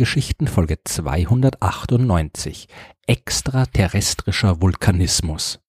Sternengeschichten 0.00 0.48
Folge 0.48 0.78
298 0.82 2.68
Extraterrestrischer 3.06 4.62
Vulkanismus. 4.62 5.60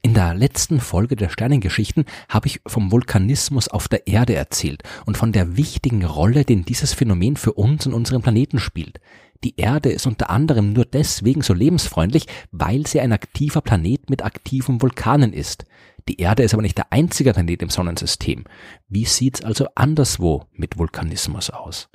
In 0.00 0.14
der 0.14 0.32
letzten 0.32 0.78
Folge 0.78 1.16
der 1.16 1.28
Sternengeschichten 1.28 2.04
habe 2.28 2.46
ich 2.46 2.60
vom 2.68 2.92
Vulkanismus 2.92 3.66
auf 3.66 3.88
der 3.88 4.06
Erde 4.06 4.36
erzählt 4.36 4.84
und 5.06 5.16
von 5.16 5.32
der 5.32 5.56
wichtigen 5.56 6.04
Rolle, 6.04 6.44
den 6.44 6.64
dieses 6.64 6.92
Phänomen 6.92 7.36
für 7.36 7.54
uns 7.54 7.84
und 7.84 7.94
unseren 7.94 8.22
Planeten 8.22 8.60
spielt. 8.60 9.00
Die 9.42 9.56
Erde 9.56 9.90
ist 9.90 10.06
unter 10.06 10.30
anderem 10.30 10.72
nur 10.72 10.84
deswegen 10.84 11.42
so 11.42 11.52
lebensfreundlich, 11.52 12.26
weil 12.52 12.86
sie 12.86 13.00
ein 13.00 13.12
aktiver 13.12 13.60
Planet 13.60 14.08
mit 14.08 14.24
aktiven 14.24 14.82
Vulkanen 14.82 15.32
ist. 15.32 15.64
Die 16.08 16.20
Erde 16.20 16.44
ist 16.44 16.54
aber 16.54 16.62
nicht 16.62 16.78
der 16.78 16.92
einzige 16.92 17.32
Planet 17.32 17.60
im 17.60 17.70
Sonnensystem. 17.70 18.44
Wie 18.86 19.04
sieht's 19.04 19.42
also 19.42 19.66
anderswo 19.74 20.44
mit 20.52 20.78
Vulkanismus 20.78 21.50
aus? 21.50 21.88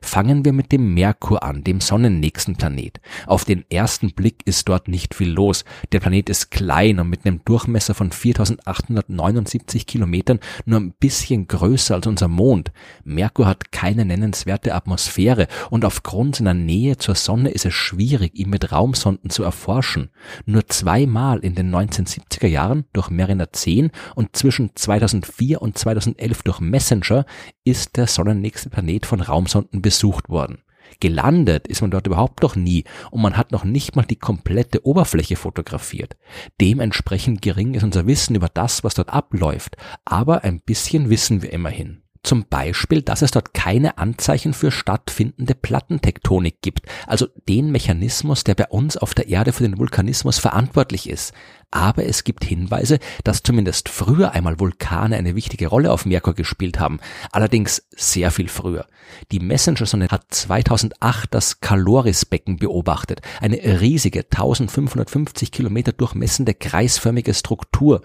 Fangen 0.00 0.44
wir 0.44 0.52
mit 0.52 0.72
dem 0.72 0.94
Merkur 0.94 1.42
an, 1.42 1.64
dem 1.64 1.80
sonnennächsten 1.80 2.56
Planet. 2.56 3.00
Auf 3.26 3.44
den 3.44 3.64
ersten 3.70 4.12
Blick 4.12 4.46
ist 4.46 4.68
dort 4.68 4.88
nicht 4.88 5.14
viel 5.14 5.30
los. 5.30 5.64
Der 5.92 6.00
Planet 6.00 6.28
ist 6.28 6.50
klein 6.50 7.00
und 7.00 7.08
mit 7.08 7.26
einem 7.26 7.44
Durchmesser 7.44 7.94
von 7.94 8.12
4879 8.12 9.86
Kilometern 9.86 10.40
nur 10.64 10.80
ein 10.80 10.92
bisschen 10.92 11.48
größer 11.48 11.94
als 11.94 12.06
unser 12.06 12.28
Mond. 12.28 12.72
Merkur 13.04 13.46
hat 13.46 13.72
keine 13.72 14.04
nennenswerte 14.04 14.74
Atmosphäre 14.74 15.48
und 15.70 15.84
aufgrund 15.84 16.36
seiner 16.36 16.54
Nähe 16.54 16.96
zur 16.98 17.14
Sonne 17.14 17.50
ist 17.50 17.66
es 17.66 17.74
schwierig, 17.74 18.34
ihn 18.34 18.50
mit 18.50 18.72
Raumsonden 18.72 19.30
zu 19.30 19.42
erforschen. 19.42 20.10
Nur 20.44 20.66
zweimal 20.66 21.38
in 21.40 21.54
den 21.54 21.74
1970er 21.74 22.46
Jahren 22.46 22.84
durch 22.92 23.10
Mariner 23.10 23.52
10 23.52 23.90
und 24.14 24.36
zwischen 24.36 24.70
2004 24.74 25.60
und 25.62 25.78
2011 25.78 26.42
durch 26.42 26.60
Messenger 26.60 27.26
ist 27.64 27.96
der 27.96 28.06
sonnennächste 28.06 28.70
Planet 28.70 29.06
von 29.06 29.20
Raumsonden 29.20 29.82
besucht 29.86 30.28
worden. 30.28 30.58
Gelandet 30.98 31.68
ist 31.68 31.80
man 31.80 31.92
dort 31.92 32.08
überhaupt 32.08 32.42
noch 32.42 32.56
nie 32.56 32.82
und 33.12 33.22
man 33.22 33.36
hat 33.36 33.52
noch 33.52 33.62
nicht 33.62 33.94
mal 33.94 34.02
die 34.02 34.18
komplette 34.18 34.84
Oberfläche 34.84 35.36
fotografiert. 35.36 36.16
Dementsprechend 36.60 37.40
gering 37.40 37.74
ist 37.74 37.84
unser 37.84 38.08
Wissen 38.08 38.34
über 38.34 38.48
das, 38.48 38.82
was 38.82 38.94
dort 38.94 39.10
abläuft, 39.10 39.76
aber 40.04 40.42
ein 40.42 40.60
bisschen 40.60 41.08
wissen 41.08 41.40
wir 41.40 41.52
immerhin. 41.52 42.02
Zum 42.24 42.46
Beispiel, 42.50 43.02
dass 43.02 43.22
es 43.22 43.30
dort 43.30 43.54
keine 43.54 43.98
Anzeichen 43.98 44.52
für 44.52 44.72
stattfindende 44.72 45.54
Plattentektonik 45.54 46.60
gibt, 46.60 46.86
also 47.06 47.28
den 47.48 47.70
Mechanismus, 47.70 48.42
der 48.42 48.56
bei 48.56 48.66
uns 48.66 48.96
auf 48.96 49.14
der 49.14 49.28
Erde 49.28 49.52
für 49.52 49.62
den 49.62 49.78
Vulkanismus 49.78 50.40
verantwortlich 50.40 51.08
ist. 51.08 51.32
Aber 51.70 52.06
es 52.06 52.24
gibt 52.24 52.44
Hinweise, 52.44 52.98
dass 53.24 53.42
zumindest 53.42 53.88
früher 53.88 54.32
einmal 54.32 54.60
Vulkane 54.60 55.16
eine 55.16 55.34
wichtige 55.34 55.66
Rolle 55.66 55.92
auf 55.92 56.06
Merkur 56.06 56.34
gespielt 56.34 56.78
haben, 56.78 57.00
allerdings 57.32 57.86
sehr 57.90 58.30
viel 58.30 58.48
früher. 58.48 58.86
Die 59.32 59.40
Messenger-Sonde 59.40 60.08
hat 60.08 60.26
2008 60.30 61.34
das 61.34 61.60
Caloris-Becken 61.60 62.56
beobachtet, 62.58 63.20
eine 63.40 63.56
riesige 63.80 64.20
1550 64.20 65.50
Kilometer 65.50 65.92
durchmessende 65.92 66.54
kreisförmige 66.54 67.34
Struktur. 67.34 68.02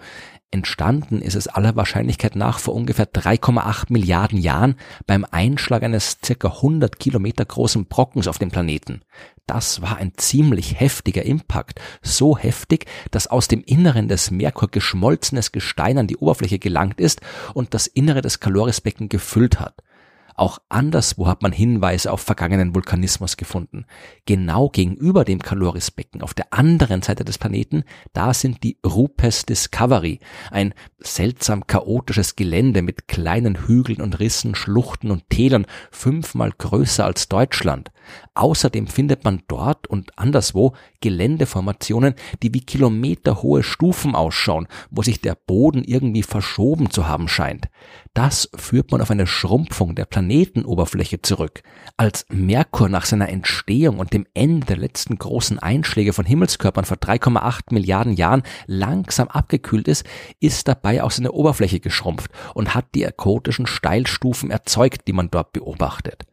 Entstanden 0.54 1.22
ist 1.22 1.34
es 1.34 1.48
aller 1.48 1.76
Wahrscheinlichkeit 1.76 2.36
nach 2.36 2.58
vor 2.58 2.74
ungefähr 2.74 3.10
3,8 3.10 3.86
Milliarden 3.88 4.38
Jahren 4.38 4.74
beim 5.06 5.24
Einschlag 5.30 5.82
eines 5.82 6.18
circa 6.22 6.48
100 6.48 6.98
Kilometer 6.98 7.46
großen 7.46 7.86
Brockens 7.86 8.28
auf 8.28 8.36
dem 8.36 8.50
Planeten. 8.50 9.00
Das 9.46 9.80
war 9.80 9.96
ein 9.96 10.12
ziemlich 10.16 10.78
heftiger 10.78 11.22
Impact, 11.22 11.80
so 12.02 12.36
heftig, 12.36 12.84
dass 13.10 13.28
aus 13.28 13.48
dem 13.48 13.61
Inneren 13.62 14.08
des 14.08 14.30
Merkur 14.30 14.68
geschmolzenes 14.70 15.52
Gestein 15.52 15.98
an 15.98 16.06
die 16.06 16.16
Oberfläche 16.16 16.58
gelangt 16.58 17.00
ist 17.00 17.20
und 17.54 17.74
das 17.74 17.86
Innere 17.86 18.22
des 18.22 18.40
Calorisbecken 18.40 19.08
gefüllt 19.08 19.60
hat. 19.60 19.82
Auch 20.34 20.58
anderswo 20.68 21.26
hat 21.26 21.42
man 21.42 21.52
Hinweise 21.52 22.12
auf 22.12 22.20
vergangenen 22.20 22.74
Vulkanismus 22.74 23.36
gefunden. 23.36 23.84
Genau 24.26 24.68
gegenüber 24.68 25.24
dem 25.24 25.40
Calorisbecken, 25.40 26.22
auf 26.22 26.34
der 26.34 26.52
anderen 26.52 27.02
Seite 27.02 27.24
des 27.24 27.38
Planeten, 27.38 27.84
da 28.12 28.34
sind 28.34 28.62
die 28.62 28.78
Rupes 28.84 29.44
Discovery, 29.44 30.20
ein 30.50 30.74
seltsam 30.98 31.66
chaotisches 31.66 32.36
Gelände 32.36 32.82
mit 32.82 33.08
kleinen 33.08 33.66
Hügeln 33.66 34.00
und 34.00 34.20
Rissen, 34.20 34.54
Schluchten 34.54 35.10
und 35.10 35.28
Tälern, 35.28 35.66
fünfmal 35.90 36.52
größer 36.56 37.04
als 37.04 37.28
Deutschland. 37.28 37.90
Außerdem 38.34 38.86
findet 38.86 39.24
man 39.24 39.42
dort 39.48 39.86
und 39.86 40.18
anderswo 40.18 40.74
Geländeformationen, 41.00 42.14
die 42.42 42.52
wie 42.54 42.60
kilometerhohe 42.60 43.62
Stufen 43.62 44.14
ausschauen, 44.14 44.66
wo 44.90 45.02
sich 45.02 45.20
der 45.20 45.34
Boden 45.34 45.84
irgendwie 45.84 46.22
verschoben 46.22 46.90
zu 46.90 47.06
haben 47.06 47.28
scheint. 47.28 47.68
Das 48.14 48.50
führt 48.54 48.90
man 48.90 49.00
auf 49.00 49.10
eine 49.10 49.26
Schrumpfung 49.26 49.94
der 49.94 50.06
Planetenoberfläche 50.22 51.20
zurück. 51.20 51.62
Als 51.96 52.26
Merkur 52.30 52.88
nach 52.88 53.06
seiner 53.06 53.28
Entstehung 53.28 53.98
und 53.98 54.12
dem 54.12 54.26
Ende 54.34 54.66
der 54.66 54.76
letzten 54.76 55.18
großen 55.18 55.58
Einschläge 55.58 56.12
von 56.12 56.24
Himmelskörpern 56.24 56.84
vor 56.84 56.96
3,8 56.96 57.72
Milliarden 57.72 58.12
Jahren 58.12 58.42
langsam 58.66 59.28
abgekühlt 59.28 59.88
ist, 59.88 60.06
ist 60.38 60.68
dabei 60.68 61.02
auch 61.02 61.10
seine 61.10 61.32
Oberfläche 61.32 61.80
geschrumpft 61.80 62.30
und 62.54 62.74
hat 62.74 62.86
die 62.94 63.06
akotischen 63.06 63.66
Steilstufen 63.66 64.50
erzeugt, 64.50 65.08
die 65.08 65.12
man 65.12 65.30
dort 65.30 65.52
beobachtet. 65.52 66.24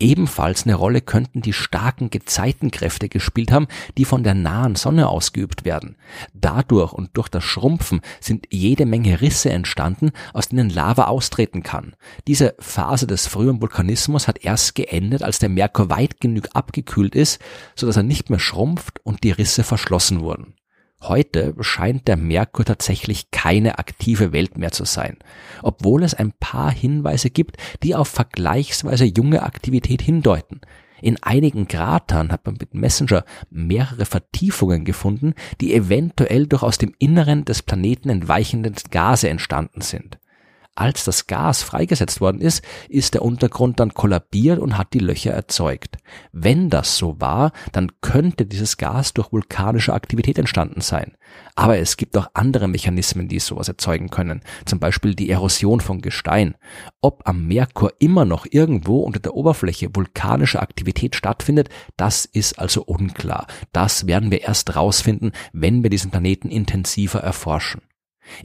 Ebenfalls 0.00 0.64
eine 0.64 0.74
Rolle 0.74 1.02
könnten 1.02 1.42
die 1.42 1.52
starken 1.52 2.08
Gezeitenkräfte 2.08 3.10
gespielt 3.10 3.52
haben, 3.52 3.68
die 3.98 4.06
von 4.06 4.22
der 4.24 4.34
nahen 4.34 4.74
Sonne 4.74 5.08
ausgeübt 5.08 5.66
werden. 5.66 5.96
Dadurch 6.32 6.94
und 6.94 7.10
durch 7.18 7.28
das 7.28 7.44
Schrumpfen 7.44 8.00
sind 8.18 8.46
jede 8.50 8.86
Menge 8.86 9.20
Risse 9.20 9.50
entstanden, 9.50 10.12
aus 10.32 10.48
denen 10.48 10.70
Lava 10.70 11.04
austreten 11.04 11.62
kann. 11.62 11.94
Diese 12.26 12.54
Phase 12.58 13.06
des 13.06 13.26
frühen 13.26 13.60
Vulkanismus 13.60 14.26
hat 14.26 14.42
erst 14.42 14.74
geendet, 14.74 15.22
als 15.22 15.38
der 15.38 15.50
Merkur 15.50 15.90
weit 15.90 16.18
genug 16.20 16.48
abgekühlt 16.54 17.14
ist, 17.14 17.38
so 17.76 17.86
dass 17.86 17.96
er 17.96 18.02
nicht 18.02 18.30
mehr 18.30 18.40
schrumpft 18.40 19.00
und 19.04 19.22
die 19.22 19.32
Risse 19.32 19.64
verschlossen 19.64 20.20
wurden. 20.20 20.54
Heute 21.02 21.54
scheint 21.60 22.08
der 22.08 22.18
Merkur 22.18 22.64
tatsächlich 22.64 23.30
keine 23.30 23.78
aktive 23.78 24.32
Welt 24.32 24.58
mehr 24.58 24.70
zu 24.70 24.84
sein, 24.84 25.16
obwohl 25.62 26.02
es 26.02 26.12
ein 26.14 26.32
paar 26.38 26.70
Hinweise 26.70 27.30
gibt, 27.30 27.56
die 27.82 27.94
auf 27.94 28.08
vergleichsweise 28.08 29.06
junge 29.06 29.42
Aktivität 29.42 30.02
hindeuten. 30.02 30.60
In 31.00 31.16
einigen 31.22 31.66
Kratern 31.66 32.30
hat 32.30 32.44
man 32.44 32.56
mit 32.60 32.74
Messenger 32.74 33.24
mehrere 33.48 34.04
Vertiefungen 34.04 34.84
gefunden, 34.84 35.34
die 35.62 35.74
eventuell 35.74 36.46
durch 36.46 36.62
aus 36.62 36.76
dem 36.76 36.94
Inneren 36.98 37.46
des 37.46 37.62
Planeten 37.62 38.10
entweichende 38.10 38.72
Gase 38.90 39.30
entstanden 39.30 39.80
sind. 39.80 40.19
Als 40.76 41.04
das 41.04 41.26
Gas 41.26 41.62
freigesetzt 41.62 42.20
worden 42.20 42.40
ist, 42.40 42.64
ist 42.88 43.14
der 43.14 43.22
Untergrund 43.22 43.80
dann 43.80 43.92
kollabiert 43.92 44.58
und 44.58 44.78
hat 44.78 44.94
die 44.94 45.00
Löcher 45.00 45.32
erzeugt. 45.32 45.98
Wenn 46.32 46.70
das 46.70 46.96
so 46.96 47.20
war, 47.20 47.52
dann 47.72 47.92
könnte 48.00 48.46
dieses 48.46 48.76
Gas 48.76 49.12
durch 49.12 49.32
vulkanische 49.32 49.92
Aktivität 49.92 50.38
entstanden 50.38 50.80
sein. 50.80 51.16
Aber 51.54 51.78
es 51.78 51.96
gibt 51.96 52.16
auch 52.16 52.28
andere 52.34 52.68
Mechanismen, 52.68 53.28
die 53.28 53.40
sowas 53.40 53.68
erzeugen 53.68 54.08
können, 54.08 54.40
zum 54.64 54.78
Beispiel 54.78 55.14
die 55.14 55.28
Erosion 55.28 55.80
von 55.80 56.00
Gestein. 56.00 56.54
Ob 57.02 57.28
am 57.28 57.46
Merkur 57.46 57.92
immer 57.98 58.24
noch 58.24 58.46
irgendwo 58.48 59.00
unter 59.00 59.20
der 59.20 59.34
Oberfläche 59.34 59.94
vulkanische 59.94 60.62
Aktivität 60.62 61.14
stattfindet, 61.16 61.68
das 61.96 62.24
ist 62.24 62.58
also 62.58 62.82
unklar. 62.84 63.46
Das 63.72 64.06
werden 64.06 64.30
wir 64.30 64.42
erst 64.42 64.76
rausfinden, 64.76 65.32
wenn 65.52 65.82
wir 65.82 65.90
diesen 65.90 66.10
Planeten 66.10 66.48
intensiver 66.48 67.20
erforschen. 67.20 67.82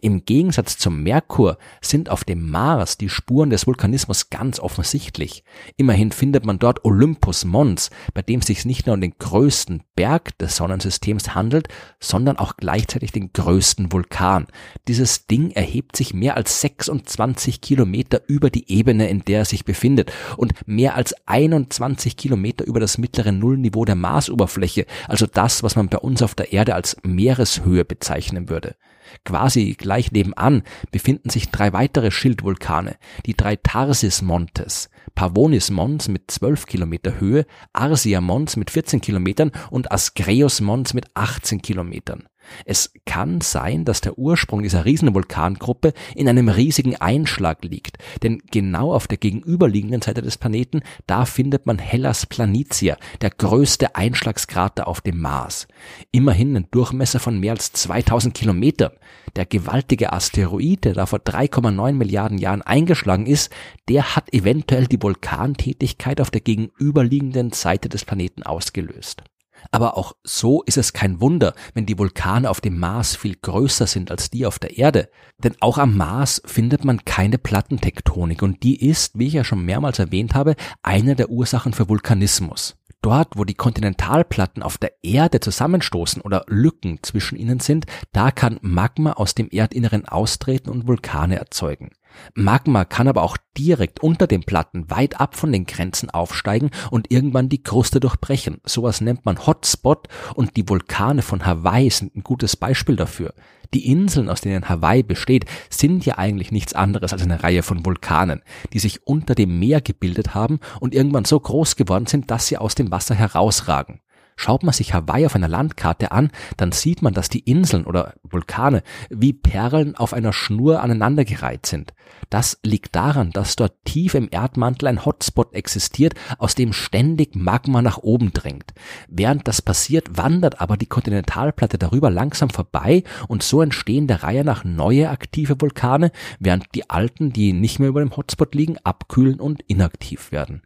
Im 0.02 0.26
Gegensatz 0.26 0.78
zum 0.78 1.04
Merkur 1.04 1.58
sind 1.82 2.10
auf 2.10 2.24
dem 2.24 2.50
Mars 2.50 2.98
die 2.98 3.10
Spuren 3.10 3.50
des 3.50 3.68
Vulkanismus 3.68 4.30
ganz 4.30 4.60
offensichtlich. 4.60 5.44
Immerhin 5.78 6.12
findet 6.12 6.46
man 6.46 6.60
dort 6.60 6.86
Olympus 6.86 7.46
Mons, 7.46 7.90
bei 8.14 8.22
dem 8.22 8.40
es 8.40 8.48
sich 8.48 8.66
nicht 8.66 8.86
nur 8.86 8.96
um 8.96 9.02
den 9.02 9.18
größten 9.18 9.84
Berg 9.96 10.38
des 10.38 10.56
Sonnensystems 10.58 11.36
handelt, 11.36 11.68
sondern 12.00 12.38
auch 12.38 12.58
gleichzeitig 12.58 13.12
den 13.12 13.32
größten 13.34 13.92
Vulkan. 13.92 14.48
Dieses 14.88 15.28
Ding 15.28 15.52
erhebt 15.52 15.96
sich 15.96 16.14
mehr 16.14 16.38
als 16.38 16.62
26 16.62 17.62
Kilometer 17.62 18.22
über 18.28 18.50
die 18.50 18.72
Ebene, 18.72 19.10
in 19.10 19.24
der 19.24 19.42
es 19.42 19.50
sich 19.50 19.66
befindet 19.66 20.12
und 20.38 20.54
mehr 20.68 20.96
als 20.96 21.16
21 21.28 22.18
Kilometer 22.18 22.66
über 22.66 22.80
das 22.80 22.98
mittlere 22.98 23.32
Nullniveau 23.32 23.86
der 23.86 23.96
Marsoberfläche, 23.96 24.86
also 25.08 25.26
das, 25.26 25.64
was 25.64 25.76
man 25.76 25.90
bei 25.90 25.98
uns 25.98 26.22
auf 26.22 26.36
der 26.36 26.54
Erde 26.54 26.76
als 26.76 26.98
Meereshöhe 27.04 27.86
bezeichnen 27.86 28.50
würde. 28.50 28.76
Quasi 29.24 29.76
gleich 29.78 30.12
nebenan 30.12 30.64
befinden 30.92 31.30
sich 31.30 31.50
drei 31.50 31.74
weitere 31.74 32.12
Schildvulkane, 32.12 32.98
die 33.26 33.36
drei 33.36 33.56
Tarsis 33.56 34.22
Montes, 34.22 34.90
Pavonis 35.16 35.72
Mons 35.72 36.08
mit 36.08 36.30
12 36.30 36.66
Kilometer 36.66 37.20
Höhe, 37.20 37.46
Arsia 37.74 38.22
Mons 38.22 38.56
mit 38.58 38.72
14 38.72 39.02
Kilometern 39.02 39.52
und 39.70 39.92
Ascreus 39.92 40.62
Mons 40.62 40.94
mit 40.94 41.06
18 41.14 41.62
Kilometern. 41.62 42.28
Es 42.66 42.94
kann 43.06 43.42
sein, 43.42 43.86
dass 43.86 44.02
der 44.02 44.18
Ursprung 44.18 44.64
dieser 44.64 44.86
Riesenvulkangruppe 44.86 45.94
in 46.16 46.28
einem 46.30 46.50
riesigen 46.50 46.96
Einschlag 46.96 47.64
liegt, 47.64 47.98
denn 48.24 48.42
genau 48.52 48.94
auf 48.94 49.08
der 49.08 49.18
gegenüberliegenden 49.18 50.02
Seite 50.02 50.22
des 50.22 50.38
Planeten, 50.38 50.82
da 51.08 51.26
findet 51.26 51.66
man 51.66 51.80
Hellas 51.80 52.26
Planitia, 52.26 52.98
der 53.22 53.30
größte 53.30 53.96
Einschlagskrater 53.96 54.88
auf 54.88 55.02
dem 55.02 55.20
Mars. 55.20 55.68
Immerhin 56.12 56.56
ein 56.56 56.68
Durchmesser 56.72 57.20
von 57.20 57.40
mehr 57.40 57.54
als 57.54 57.72
2000 57.74 58.34
Kilometern. 58.34 58.92
Der 59.36 59.46
gewaltige 59.46 60.14
Asteroid, 60.14 60.86
der 60.86 60.94
da 60.94 61.06
vor 61.06 61.20
3,9 61.20 61.94
Milliarden 61.94 62.38
Jahren 62.38 62.62
eingeschlagen 62.62 63.26
ist, 63.26 63.52
der 63.90 64.16
hat 64.16 64.34
eventuell 64.34 64.88
die 64.88 65.02
Vulkantätigkeit 65.02 66.22
auf 66.22 66.32
der 66.32 66.42
gegenüberliegenden 66.42 67.52
Seite 67.52 67.90
des 67.90 68.06
Planeten 68.06 68.44
ausgelöst. 68.44 69.24
Aber 69.72 69.98
auch 69.98 70.16
so 70.24 70.64
ist 70.64 70.78
es 70.78 70.94
kein 70.94 71.22
Wunder, 71.22 71.54
wenn 71.74 71.86
die 71.86 71.98
Vulkane 71.98 72.50
auf 72.50 72.62
dem 72.62 72.80
Mars 72.80 73.16
viel 73.16 73.36
größer 73.36 73.88
sind 73.88 74.12
als 74.12 74.30
die 74.30 74.46
auf 74.46 74.60
der 74.60 74.78
Erde. 74.78 75.10
Denn 75.44 75.56
auch 75.60 75.78
am 75.78 75.98
Mars 75.98 76.42
findet 76.46 76.86
man 76.86 77.06
keine 77.06 77.38
Plattentektonik 77.38 78.42
und 78.42 78.64
die 78.64 78.86
ist, 78.88 79.18
wie 79.18 79.28
ich 79.28 79.34
ja 79.34 79.44
schon 79.44 79.66
mehrmals 79.66 80.00
erwähnt 80.00 80.34
habe, 80.34 80.56
eine 80.84 81.16
der 81.16 81.30
Ursachen 81.30 81.74
für 81.74 81.90
Vulkanismus. 81.90 82.76
Dort, 83.06 83.38
wo 83.38 83.44
die 83.44 83.54
Kontinentalplatten 83.54 84.64
auf 84.64 84.80
der 84.80 84.94
Erde 85.04 85.40
zusammenstoßen 85.40 86.24
oder 86.24 86.44
Lücken 86.48 87.04
zwischen 87.04 87.36
ihnen 87.36 87.60
sind, 87.60 87.86
da 88.14 88.32
kann 88.32 88.58
Magma 88.62 89.14
aus 89.14 89.36
dem 89.36 89.48
Erdinneren 89.52 90.08
austreten 90.08 90.72
und 90.72 90.88
Vulkane 90.88 91.36
erzeugen. 91.36 91.92
Magma 92.34 92.86
kann 92.86 93.08
aber 93.08 93.24
auch 93.24 93.38
direkt 93.58 94.02
unter 94.02 94.28
den 94.28 94.44
Platten 94.44 94.90
weit 94.90 95.20
ab 95.20 95.36
von 95.36 95.52
den 95.52 95.66
Grenzen 95.66 96.10
aufsteigen 96.10 96.72
und 96.92 97.12
irgendwann 97.12 97.50
die 97.50 97.64
Kruste 97.64 98.00
durchbrechen. 98.00 98.62
Sowas 98.66 99.02
nennt 99.02 99.26
man 99.26 99.46
Hotspot 99.46 100.08
und 100.36 100.58
die 100.58 100.68
Vulkane 100.68 101.22
von 101.22 101.46
Hawaii 101.46 101.90
sind 101.90 102.16
ein 102.16 102.24
gutes 102.24 102.56
Beispiel 102.56 102.96
dafür. 102.96 103.34
Die 103.74 103.92
Inseln, 103.92 104.30
aus 104.30 104.42
denen 104.42 104.70
Hawaii 104.70 105.04
besteht, 105.04 105.46
sind 105.70 106.06
ja 106.06 106.18
eigentlich 106.18 106.52
nichts 106.52 106.74
anderes 106.74 107.14
als 107.14 107.24
eine 107.24 107.44
Reihe 107.44 107.64
von 107.64 107.86
Vulkanen, 107.86 108.42
die 108.74 108.80
sich 108.80 109.06
unter 109.06 109.36
dem 109.36 109.60
Meer 109.60 109.82
gebildet 109.82 110.34
haben 110.34 110.60
und 110.80 110.94
irgendwann 110.94 111.26
so 111.26 111.40
groß 111.40 111.76
geworden 111.76 112.06
sind, 112.06 112.32
dass 112.32 112.48
sie 112.48 112.58
aus 112.58 112.76
dem 112.76 112.92
Wasser 112.92 113.16
herausragen. 113.16 114.00
Schaut 114.38 114.64
man 114.64 114.74
sich 114.74 114.94
Hawaii 114.94 115.26
auf 115.26 115.36
einer 115.36 115.48
Landkarte 115.48 116.12
an, 116.12 116.30
dann 116.58 116.72
sieht 116.72 117.02
man, 117.02 117.14
dass 117.14 117.30
die 117.30 117.40
Inseln 117.40 117.86
oder 117.86 118.14
Vulkane 118.24 118.84
wie 119.10 119.32
Perlen 119.34 119.96
auf 119.96 120.14
einer 120.14 120.34
Schnur 120.34 120.82
aneinandergereiht 120.82 121.66
sind. 121.66 121.94
Das 122.30 122.60
liegt 122.64 122.96
daran, 122.96 123.32
dass 123.32 123.56
dort 123.56 123.74
tief 123.86 124.14
im 124.14 124.28
Erdmantel 124.30 124.90
ein 124.90 125.06
Hotspot 125.06 125.54
existiert, 125.54 126.16
aus 126.38 126.54
dem 126.54 126.74
ständig 126.74 127.36
Magma 127.36 127.82
nach 127.82 127.98
oben 128.00 128.34
drängt. 128.34 128.74
Während 129.08 129.48
das 129.48 129.62
passiert, 129.62 130.18
wandert 130.18 130.60
aber 130.60 130.76
die 130.76 130.88
Kontinentalplatte 130.88 131.78
darüber 131.78 132.10
langsam 132.10 132.50
vorbei 132.50 133.04
und 133.28 133.42
so 133.42 133.62
entstehen 133.62 134.08
der 134.08 134.24
Reihe 134.24 134.44
nach 134.44 134.64
neue 134.64 135.10
aktive 135.10 135.60
Vulkane, 135.60 136.12
während 136.40 136.66
die 136.76 136.90
alten, 136.90 137.32
die 137.32 137.54
nicht 137.54 137.80
mehr 137.80 137.90
über 137.90 138.02
dem 138.02 138.16
Hotspot 138.16 138.54
liegen, 138.54 138.78
abkühlen 138.84 139.40
und 139.40 139.62
inaktiv 139.68 140.32
werden. 140.32 140.62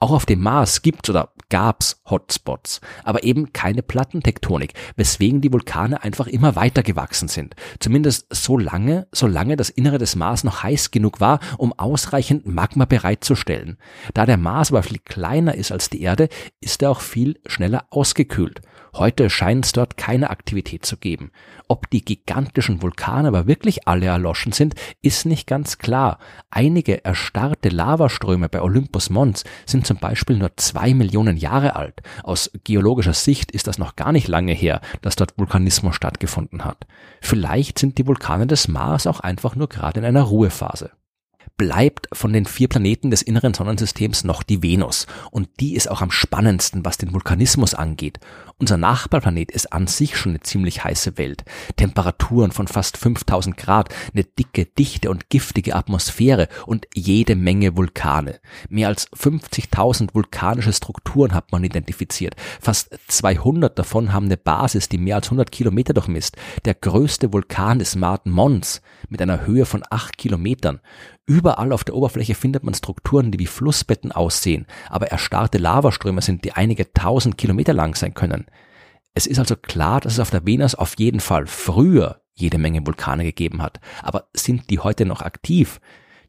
Auch 0.00 0.10
auf 0.10 0.26
dem 0.26 0.40
Mars 0.40 0.82
gibt's 0.82 1.08
oder 1.08 1.30
gab's 1.48 2.02
Hotspots, 2.10 2.80
aber 3.04 3.22
eben 3.22 3.52
keine 3.52 3.82
Plattentektonik, 3.82 4.74
weswegen 4.96 5.40
die 5.40 5.52
Vulkane 5.52 6.02
einfach 6.02 6.26
immer 6.26 6.56
weiter 6.56 6.82
gewachsen 6.82 7.28
sind. 7.28 7.54
Zumindest 7.78 8.26
so 8.34 8.58
lange, 8.58 9.06
solange 9.12 9.56
das 9.56 9.70
Innere 9.70 9.98
des 9.98 10.16
Mars 10.16 10.44
noch 10.44 10.62
heiß 10.62 10.90
genug 10.90 11.20
war, 11.20 11.38
um 11.58 11.72
ausreichend 11.72 12.46
Magma 12.46 12.84
bereitzustellen. 12.86 13.78
Da 14.14 14.26
der 14.26 14.36
Mars 14.36 14.70
aber 14.70 14.82
viel 14.82 14.98
kleiner 14.98 15.54
ist 15.54 15.72
als 15.72 15.90
die 15.90 16.02
Erde, 16.02 16.28
ist 16.60 16.82
er 16.82 16.90
auch 16.90 17.00
viel 17.00 17.40
schneller 17.46 17.86
ausgekühlt. 17.90 18.62
Heute 18.96 19.28
scheint 19.28 19.66
es 19.66 19.72
dort 19.72 19.96
keine 19.96 20.30
Aktivität 20.30 20.86
zu 20.86 20.96
geben. 20.96 21.32
Ob 21.66 21.90
die 21.90 22.04
gigantischen 22.04 22.80
Vulkane 22.80 23.26
aber 23.26 23.48
wirklich 23.48 23.88
alle 23.88 24.06
erloschen 24.06 24.52
sind, 24.52 24.76
ist 25.02 25.26
nicht 25.26 25.48
ganz 25.48 25.78
klar. 25.78 26.20
Einige 26.50 27.04
erstarrte 27.04 27.70
Lavaströme 27.70 28.48
bei 28.48 28.62
Olympus 28.62 29.10
Mons 29.10 29.42
sind 29.66 29.84
zum 29.84 29.96
Beispiel 29.96 30.36
nur 30.36 30.56
zwei 30.56 30.94
Millionen 30.94 31.36
Jahre 31.36 31.74
alt. 31.74 32.02
Aus 32.22 32.52
geologischer 32.62 33.14
Sicht 33.14 33.50
ist 33.50 33.66
das 33.66 33.78
noch 33.78 33.96
gar 33.96 34.12
nicht 34.12 34.28
lange 34.28 34.52
her, 34.52 34.80
dass 35.02 35.16
dort 35.16 35.36
Vulkanismus 35.36 35.96
stattgefunden 35.96 36.64
hat. 36.64 36.86
Vielleicht 37.20 37.80
sind 37.80 37.98
die 37.98 38.06
Vulkane 38.06 38.46
des 38.46 38.68
Mars 38.68 39.08
auch 39.08 39.18
einfach 39.18 39.56
nur 39.56 39.68
gerade 39.68 39.98
in 39.98 40.06
einer 40.06 40.22
Ruhephase 40.22 40.92
bleibt 41.56 42.08
von 42.12 42.32
den 42.32 42.46
vier 42.46 42.68
Planeten 42.68 43.10
des 43.10 43.22
inneren 43.22 43.54
Sonnensystems 43.54 44.24
noch 44.24 44.42
die 44.42 44.62
Venus. 44.62 45.06
Und 45.30 45.48
die 45.60 45.74
ist 45.74 45.88
auch 45.90 46.02
am 46.02 46.10
spannendsten, 46.10 46.84
was 46.84 46.98
den 46.98 47.12
Vulkanismus 47.12 47.74
angeht. 47.74 48.18
Unser 48.58 48.76
Nachbarplanet 48.76 49.50
ist 49.50 49.72
an 49.72 49.86
sich 49.86 50.16
schon 50.16 50.32
eine 50.32 50.40
ziemlich 50.40 50.84
heiße 50.84 51.18
Welt. 51.18 51.44
Temperaturen 51.76 52.50
von 52.52 52.66
fast 52.66 52.96
5000 52.96 53.56
Grad, 53.56 53.94
eine 54.12 54.24
dicke, 54.24 54.64
dichte 54.66 55.10
und 55.10 55.28
giftige 55.28 55.74
Atmosphäre 55.74 56.48
und 56.66 56.86
jede 56.94 57.36
Menge 57.36 57.76
Vulkane. 57.76 58.40
Mehr 58.68 58.88
als 58.88 59.10
50.000 59.12 60.14
vulkanische 60.14 60.72
Strukturen 60.72 61.34
hat 61.34 61.52
man 61.52 61.64
identifiziert. 61.64 62.36
Fast 62.60 62.96
200 63.08 63.78
davon 63.78 64.12
haben 64.12 64.26
eine 64.26 64.36
Basis, 64.36 64.88
die 64.88 64.98
mehr 64.98 65.16
als 65.16 65.26
100 65.26 65.50
Kilometer 65.52 65.94
durchmisst. 65.94 66.36
Der 66.64 66.74
größte 66.74 67.32
Vulkan 67.32 67.80
ist 67.80 67.96
Martin 67.96 68.32
Mons 68.32 68.82
mit 69.08 69.20
einer 69.20 69.46
Höhe 69.46 69.66
von 69.66 69.82
8 69.88 70.16
Kilometern. 70.16 70.80
Überall 71.44 71.72
auf 71.72 71.84
der 71.84 71.94
Oberfläche 71.94 72.34
findet 72.34 72.64
man 72.64 72.72
Strukturen, 72.72 73.30
die 73.30 73.38
wie 73.38 73.46
Flussbetten 73.46 74.12
aussehen, 74.12 74.64
aber 74.88 75.08
erstarrte 75.08 75.58
Lavaströme 75.58 76.22
sind, 76.22 76.42
die 76.42 76.52
einige 76.52 76.90
tausend 76.94 77.36
Kilometer 77.36 77.74
lang 77.74 77.94
sein 77.96 78.14
können. 78.14 78.46
Es 79.12 79.26
ist 79.26 79.38
also 79.38 79.54
klar, 79.54 80.00
dass 80.00 80.14
es 80.14 80.20
auf 80.20 80.30
der 80.30 80.46
Venus 80.46 80.74
auf 80.74 80.94
jeden 80.96 81.20
Fall 81.20 81.46
früher 81.46 82.22
jede 82.32 82.56
Menge 82.56 82.86
Vulkane 82.86 83.24
gegeben 83.24 83.60
hat. 83.60 83.78
Aber 84.02 84.28
sind 84.32 84.70
die 84.70 84.78
heute 84.78 85.04
noch 85.04 85.20
aktiv? 85.20 85.82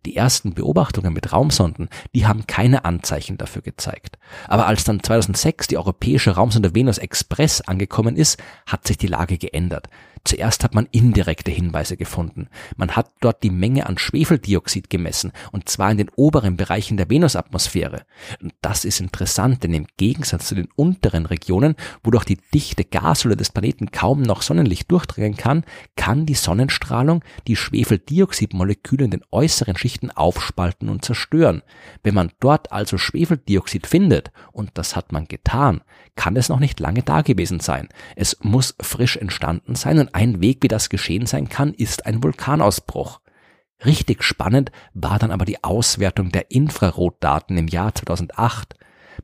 Die 0.06 0.18
ersten 0.18 0.54
Beobachtungen 0.54 1.14
mit 1.14 1.32
Raumsonden, 1.32 1.88
die 2.14 2.28
haben 2.28 2.46
keine 2.46 2.84
Anzeichen 2.84 3.38
dafür 3.38 3.62
gezeigt. 3.62 4.18
Aber 4.50 4.68
als 4.68 4.84
dann 4.84 5.02
2006 5.02 5.68
die 5.68 5.78
europäische 5.78 6.32
Raumsonde 6.32 6.76
Venus 6.76 6.98
Express 6.98 7.62
angekommen 7.62 8.18
ist, 8.18 8.38
hat 8.68 8.86
sich 8.86 8.98
die 8.98 9.08
Lage 9.08 9.38
geändert. 9.38 9.88
Zuerst 10.25 10.63
hat 10.63 10.74
man 10.74 10.88
indirekte 10.92 11.51
Hinweise 11.51 11.98
gefunden. 11.98 12.48
Man 12.77 12.95
hat 12.95 13.12
dort 13.22 13.44
die 13.44 13.51
Menge 13.51 13.86
an 13.86 14.00
Schwefeldioxid 14.00 14.89
gemessen, 14.89 15.31
und 15.51 15.69
zwar 15.69 15.92
in 15.92 15.98
den 15.98 16.10
oberen 16.16 16.57
Bereichen 16.57 16.98
der 16.98 17.12
Venusatmosphäre. 17.12 18.01
Und 18.42 18.54
das 18.62 18.86
ist 18.86 19.00
interessant, 19.00 19.63
denn 19.63 19.75
im 19.75 19.86
Gegensatz 19.98 20.48
zu 20.48 20.56
den 20.56 20.68
unteren 20.75 21.27
Regionen, 21.27 21.75
wo 22.04 22.10
durch 22.10 22.25
die 22.25 22.39
dichte 22.54 22.83
Gashülle 22.83 23.38
des 23.38 23.51
Planeten 23.51 23.92
kaum 23.92 24.24
noch 24.24 24.42
Sonnenlicht 24.42 24.89
durchdringen 24.89 25.38
kann, 25.38 25.63
kann 25.95 26.25
die 26.25 26.33
Sonnenstrahlung 26.33 27.24
die 27.45 27.56
Schwefeldioxidmoleküle 27.56 29.06
in 29.06 29.12
den 29.12 29.24
äußeren 29.31 29.77
Schichten 29.77 30.10
aufspalten 30.10 30.89
und 30.89 31.06
zerstören. 31.06 31.62
Wenn 32.01 32.16
man 32.16 32.31
dort 32.39 32.72
also 32.72 32.98
Schwefeldioxid 32.98 33.86
findet, 33.86 34.32
und 34.51 34.72
das 34.74 34.96
hat 34.96 35.12
man 35.12 35.27
getan, 35.27 35.82
kann 36.15 36.36
es 36.36 36.50
noch 36.50 36.60
nicht 36.60 36.79
lange 36.79 37.03
da 37.03 37.22
gewesen 37.22 37.60
sein. 37.60 37.89
Es 38.15 38.38
muss 38.41 38.75
frisch 38.79 39.17
entstanden 39.17 39.75
sein 39.75 40.00
und 40.00 40.14
ein 40.15 40.39
Weg, 40.39 40.60
wie 40.62 40.69
das 40.69 40.88
geschehen 40.88 41.25
sein 41.25 41.50
kann, 41.50 41.74
ist 41.74 42.05
ein 42.05 42.24
Vulkanausbruch. 42.24 43.19
Richtig 43.84 44.24
spannend 44.24 44.72
war 44.93 45.19
dann 45.19 45.29
aber 45.29 45.43
die 45.43 45.62
Auswertung 45.62 46.31
der 46.31 46.51
Infrarotdaten 46.51 47.57
im 47.57 47.67
Jahr 47.67 47.93
2008. 47.93 48.75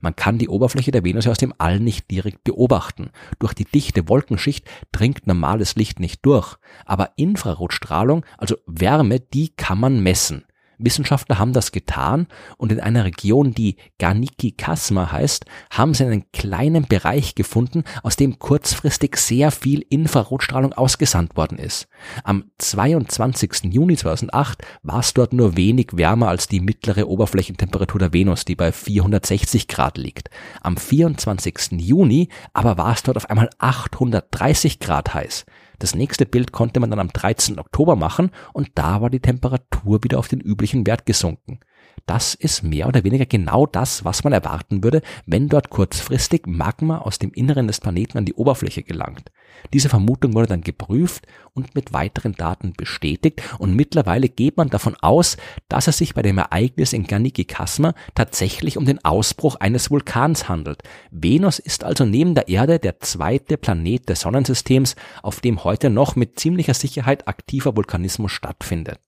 Man 0.01 0.17
kann 0.17 0.37
die 0.37 0.49
Oberfläche 0.49 0.91
der 0.91 1.05
Venus 1.05 1.27
aus 1.27 1.37
dem 1.37 1.53
All 1.57 1.79
nicht 1.79 2.11
direkt 2.11 2.43
beobachten. 2.43 3.11
Durch 3.39 3.53
die 3.53 3.63
dichte 3.63 4.09
Wolkenschicht 4.09 4.69
dringt 4.91 5.27
normales 5.27 5.75
Licht 5.75 6.01
nicht 6.01 6.25
durch. 6.25 6.57
Aber 6.85 7.11
Infrarotstrahlung, 7.15 8.25
also 8.37 8.57
Wärme, 8.65 9.21
die 9.21 9.55
kann 9.55 9.79
man 9.79 10.03
messen. 10.03 10.43
Wissenschaftler 10.83 11.39
haben 11.39 11.53
das 11.53 11.71
getan 11.71 12.27
und 12.57 12.71
in 12.71 12.79
einer 12.79 13.05
Region, 13.05 13.53
die 13.53 13.77
Garniki 13.97 14.51
Kasma 14.51 15.11
heißt, 15.11 15.45
haben 15.71 15.93
sie 15.93 16.05
einen 16.05 16.31
kleinen 16.31 16.85
Bereich 16.85 17.35
gefunden, 17.35 17.83
aus 18.03 18.15
dem 18.15 18.39
kurzfristig 18.39 19.17
sehr 19.17 19.51
viel 19.51 19.85
Infrarotstrahlung 19.89 20.73
ausgesandt 20.73 21.35
worden 21.35 21.57
ist. 21.57 21.87
Am 22.23 22.45
22. 22.57 23.71
Juni 23.71 23.95
2008 23.95 24.63
war 24.83 24.99
es 24.99 25.13
dort 25.13 25.33
nur 25.33 25.57
wenig 25.57 25.89
wärmer 25.93 26.29
als 26.29 26.47
die 26.47 26.59
mittlere 26.59 27.07
Oberflächentemperatur 27.07 27.99
der 27.99 28.13
Venus, 28.13 28.45
die 28.45 28.55
bei 28.55 28.71
460 28.71 29.67
Grad 29.67 29.97
liegt. 29.97 30.29
Am 30.61 30.77
24. 30.77 31.79
Juni 31.79 32.29
aber 32.53 32.77
war 32.77 32.93
es 32.93 33.03
dort 33.03 33.17
auf 33.17 33.29
einmal 33.29 33.49
830 33.59 34.79
Grad 34.79 35.13
heiß. 35.13 35.45
Das 35.81 35.95
nächste 35.95 36.27
Bild 36.27 36.51
konnte 36.51 36.79
man 36.79 36.91
dann 36.91 36.99
am 36.99 37.07
13. 37.07 37.57
Oktober 37.57 37.95
machen 37.95 38.29
und 38.53 38.69
da 38.75 39.01
war 39.01 39.09
die 39.09 39.19
Temperatur 39.19 40.03
wieder 40.03 40.19
auf 40.19 40.27
den 40.27 40.39
üblichen 40.39 40.85
Wert 40.85 41.07
gesunken. 41.07 41.59
Das 42.05 42.33
ist 42.33 42.63
mehr 42.63 42.87
oder 42.87 43.03
weniger 43.03 43.25
genau 43.25 43.65
das, 43.65 44.03
was 44.03 44.23
man 44.23 44.33
erwarten 44.33 44.83
würde, 44.83 45.01
wenn 45.25 45.49
dort 45.49 45.69
kurzfristig 45.69 46.45
Magma 46.45 46.97
aus 46.97 47.19
dem 47.19 47.31
Inneren 47.31 47.67
des 47.67 47.79
Planeten 47.79 48.17
an 48.17 48.25
die 48.25 48.33
Oberfläche 48.33 48.83
gelangt. 48.83 49.31
Diese 49.73 49.89
Vermutung 49.89 50.33
wurde 50.33 50.47
dann 50.47 50.61
geprüft 50.61 51.27
und 51.53 51.75
mit 51.75 51.93
weiteren 51.93 52.33
Daten 52.33 52.73
bestätigt 52.73 53.41
und 53.59 53.75
mittlerweile 53.75 54.29
geht 54.29 54.57
man 54.57 54.69
davon 54.69 54.95
aus, 55.01 55.37
dass 55.69 55.87
es 55.87 55.97
sich 55.97 56.13
bei 56.13 56.21
dem 56.21 56.37
Ereignis 56.37 56.93
in 56.93 57.05
Ganiki 57.05 57.45
Kasma 57.45 57.93
tatsächlich 58.15 58.77
um 58.77 58.85
den 58.85 59.03
Ausbruch 59.05 59.55
eines 59.55 59.91
Vulkans 59.91 60.49
handelt. 60.49 60.83
Venus 61.11 61.59
ist 61.59 61.83
also 61.83 62.05
neben 62.05 62.35
der 62.35 62.47
Erde 62.47 62.79
der 62.79 62.99
zweite 62.99 63.57
Planet 63.57 64.09
des 64.09 64.21
Sonnensystems, 64.21 64.95
auf 65.21 65.39
dem 65.39 65.63
heute 65.63 65.89
noch 65.89 66.15
mit 66.15 66.39
ziemlicher 66.39 66.73
Sicherheit 66.73 67.27
aktiver 67.27 67.75
Vulkanismus 67.75 68.31
stattfindet. 68.31 68.99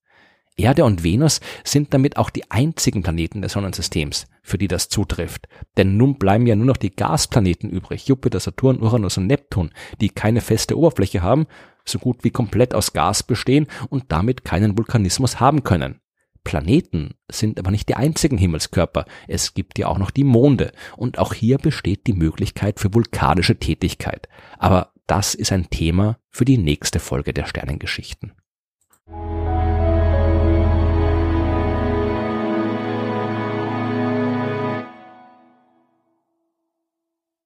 Erde 0.56 0.86
und 0.86 1.04
Venus 1.04 1.42
sind 1.64 1.94
damit 1.94 2.18
auch 2.18 2.30
die 2.30 2.50
einzigen 2.52 3.02
Planeten 3.02 3.42
des 3.42 3.54
Sonnensystems, 3.54 4.28
für 4.44 4.58
die 4.58 4.68
das 4.68 4.90
zutrifft. 4.90 5.48
Denn 5.78 5.98
nun 5.98 6.20
bleiben 6.20 6.46
ja 6.46 6.56
nur 6.56 6.68
noch 6.68 6.78
die 6.78 6.96
Gasplaneten 6.96 7.70
übrig, 7.70 8.08
Jupiter, 8.08 8.40
Saturn, 8.40 8.80
Uranus 8.80 9.18
und 9.18 9.28
Neptun, 9.28 9.72
die 10.00 10.10
keine 10.10 10.42
feste 10.42 10.78
Oberfläche 10.78 11.24
haben, 11.24 11.48
so 11.86 12.00
gut 12.00 12.24
wie 12.24 12.30
komplett 12.30 12.76
aus 12.76 12.94
Gas 12.94 13.24
bestehen 13.24 13.68
und 13.90 14.06
damit 14.10 14.46
keinen 14.46 14.78
Vulkanismus 14.78 15.40
haben 15.40 15.64
können. 15.64 16.00
Planeten 16.44 17.16
sind 17.32 17.58
aber 17.58 17.72
nicht 17.72 17.88
die 17.90 17.96
einzigen 17.96 18.38
Himmelskörper. 18.38 19.06
Es 19.28 19.54
gibt 19.54 19.80
ja 19.80 19.88
auch 19.88 19.98
noch 19.98 20.12
die 20.12 20.26
Monde 20.26 20.72
und 20.98 21.18
auch 21.18 21.34
hier 21.34 21.58
besteht 21.58 22.06
die 22.06 22.14
Möglichkeit 22.14 22.80
für 22.80 22.94
vulkanische 22.94 23.58
Tätigkeit. 23.58 24.28
Aber 24.60 24.92
das 25.08 25.36
ist 25.36 25.52
ein 25.52 25.70
Thema 25.70 26.20
für 26.30 26.46
die 26.46 26.58
nächste 26.58 27.00
Folge 27.00 27.34
der 27.34 27.46
Sternengeschichten. 27.46 28.34